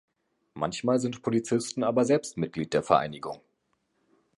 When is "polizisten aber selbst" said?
1.21-2.35